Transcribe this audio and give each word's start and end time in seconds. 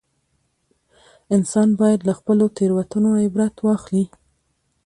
انسان 1.35 1.69
باید 1.79 1.99
له 2.07 2.13
خپلو 2.19 2.45
تېروتنو 2.57 3.09
عبرت 3.23 3.55
واخلي 3.61 4.05